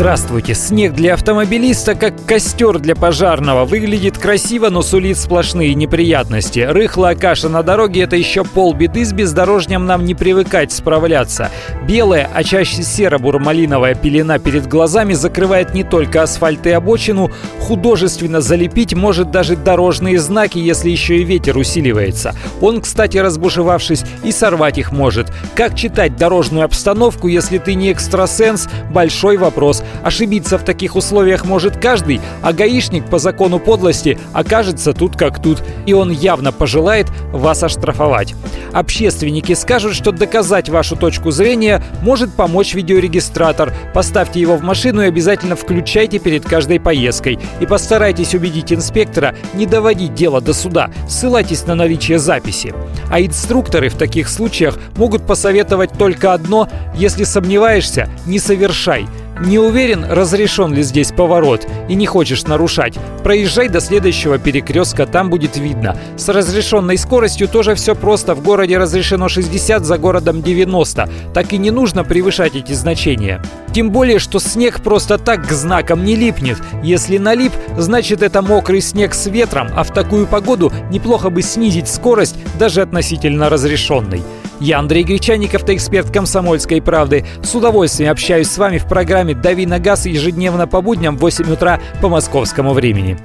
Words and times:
Здравствуйте! 0.00 0.54
Снег 0.54 0.94
для 0.94 1.12
автомобилиста, 1.12 1.94
как 1.94 2.24
костер 2.24 2.78
для 2.78 2.96
пожарного. 2.96 3.66
Выглядит 3.66 4.16
красиво, 4.16 4.70
но 4.70 4.80
сулит 4.80 5.18
сплошные 5.18 5.74
неприятности. 5.74 6.60
Рыхлая 6.60 7.14
каша 7.14 7.50
на 7.50 7.62
дороге– 7.62 8.00
это 8.04 8.16
еще 8.16 8.42
полбеды, 8.42 9.04
с 9.04 9.12
бездорожьем 9.12 9.84
нам 9.84 10.06
не 10.06 10.14
привыкать 10.14 10.72
справляться. 10.72 11.50
Белая, 11.86 12.30
а 12.32 12.42
чаще 12.42 12.82
серо-бурмалиновая 12.82 13.94
пелена 13.94 14.38
перед 14.38 14.66
глазами 14.66 15.12
закрывает 15.12 15.74
не 15.74 15.84
только 15.84 16.22
асфальт 16.22 16.66
и 16.66 16.70
обочину, 16.70 17.30
художественно 17.58 18.40
залепить 18.40 18.94
может 18.94 19.30
даже 19.30 19.54
дорожные 19.54 20.18
знаки, 20.18 20.56
если 20.56 20.88
еще 20.88 21.18
и 21.18 21.24
ветер 21.24 21.58
усиливается. 21.58 22.34
Он, 22.62 22.80
кстати, 22.80 23.18
разбушевавшись, 23.18 24.04
и 24.24 24.32
сорвать 24.32 24.78
их 24.78 24.92
может. 24.92 25.30
Как 25.54 25.76
читать 25.76 26.16
дорожную 26.16 26.64
обстановку, 26.64 27.28
если 27.28 27.58
ты 27.58 27.74
не 27.74 27.92
экстрасенс– 27.92 28.66
большой 28.90 29.36
вопрос. 29.36 29.82
Ошибиться 30.02 30.58
в 30.58 30.64
таких 30.64 30.96
условиях 30.96 31.44
может 31.44 31.76
каждый, 31.76 32.20
а 32.42 32.52
гаишник 32.52 33.06
по 33.06 33.18
закону 33.18 33.58
подлости 33.58 34.18
окажется 34.32 34.92
тут 34.92 35.16
как 35.16 35.42
тут, 35.42 35.62
и 35.86 35.92
он 35.92 36.10
явно 36.10 36.52
пожелает 36.52 37.06
вас 37.32 37.62
оштрафовать. 37.62 38.34
Общественники 38.72 39.52
скажут, 39.54 39.94
что 39.94 40.12
доказать 40.12 40.68
вашу 40.68 40.96
точку 40.96 41.30
зрения 41.30 41.82
может 42.02 42.32
помочь 42.34 42.74
видеорегистратор. 42.74 43.72
Поставьте 43.94 44.40
его 44.40 44.56
в 44.56 44.62
машину 44.62 45.02
и 45.02 45.06
обязательно 45.06 45.56
включайте 45.56 46.18
перед 46.18 46.44
каждой 46.44 46.78
поездкой. 46.78 47.38
И 47.60 47.66
постарайтесь 47.66 48.34
убедить 48.34 48.72
инспектора 48.72 49.34
не 49.54 49.66
доводить 49.66 50.14
дело 50.14 50.40
до 50.40 50.54
суда. 50.54 50.90
Ссылайтесь 51.08 51.66
на 51.66 51.74
наличие 51.74 52.18
записи. 52.18 52.72
А 53.10 53.20
инструкторы 53.20 53.88
в 53.88 53.96
таких 53.96 54.28
случаях 54.28 54.78
могут 54.96 55.26
посоветовать 55.26 55.92
только 55.92 56.32
одно– 56.32 56.68
если 56.94 57.24
сомневаешься, 57.24 58.08
не 58.26 58.38
совершай. 58.38 59.06
Не 59.40 59.58
уверен, 59.58 60.04
разрешен 60.04 60.74
ли 60.74 60.82
здесь 60.82 61.12
поворот, 61.12 61.66
и 61.88 61.94
не 61.94 62.04
хочешь 62.04 62.44
нарушать. 62.44 62.98
Проезжай 63.24 63.68
до 63.68 63.80
следующего 63.80 64.38
перекрестка, 64.38 65.06
там 65.06 65.30
будет 65.30 65.56
видно. 65.56 65.96
С 66.18 66.28
разрешенной 66.28 66.98
скоростью 66.98 67.48
тоже 67.48 67.74
все 67.74 67.94
просто. 67.94 68.34
В 68.34 68.42
городе 68.42 68.76
разрешено 68.76 69.28
60, 69.28 69.84
за 69.86 69.96
городом 69.96 70.42
90. 70.42 71.08
Так 71.32 71.52
и 71.54 71.58
не 71.58 71.70
нужно 71.70 72.04
превышать 72.04 72.54
эти 72.54 72.72
значения. 72.72 73.42
Тем 73.72 73.90
более, 73.90 74.18
что 74.18 74.40
снег 74.40 74.82
просто 74.82 75.16
так 75.16 75.46
к 75.48 75.52
знакам 75.52 76.04
не 76.04 76.16
липнет. 76.16 76.58
Если 76.82 77.16
налип, 77.16 77.52
значит 77.78 78.22
это 78.22 78.42
мокрый 78.42 78.82
снег 78.82 79.14
с 79.14 79.26
ветром, 79.26 79.68
а 79.74 79.84
в 79.84 79.92
такую 79.92 80.26
погоду 80.26 80.70
неплохо 80.90 81.30
бы 81.30 81.40
снизить 81.40 81.88
скорость 81.88 82.36
даже 82.58 82.82
относительно 82.82 83.48
разрешенной. 83.48 84.22
Я 84.60 84.78
Андрей 84.78 85.04
Гречаников, 85.04 85.66
эксперт 85.70 86.10
«Комсомольской 86.10 86.82
правды». 86.82 87.24
С 87.42 87.54
удовольствием 87.54 88.12
общаюсь 88.12 88.50
с 88.50 88.58
вами 88.58 88.76
в 88.76 88.86
программе 88.86 89.34
«Дави 89.34 89.64
на 89.64 89.78
газ» 89.78 90.04
ежедневно 90.04 90.66
по 90.66 90.82
будням 90.82 91.16
в 91.16 91.20
8 91.20 91.50
утра 91.50 91.80
по 92.02 92.10
московскому 92.10 92.74
времени. 92.74 93.16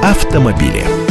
Автомобили. 0.00 1.05